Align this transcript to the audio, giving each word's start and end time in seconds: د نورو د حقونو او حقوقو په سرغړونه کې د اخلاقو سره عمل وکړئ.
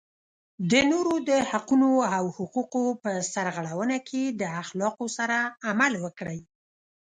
د 0.71 0.73
نورو 0.91 1.13
د 1.29 1.31
حقونو 1.49 1.89
او 2.17 2.25
حقوقو 2.37 2.85
په 3.03 3.11
سرغړونه 3.33 3.97
کې 4.09 4.23
د 4.41 4.43
اخلاقو 4.61 5.05
سره 5.17 5.37
عمل 5.69 5.93
وکړئ. 6.03 6.39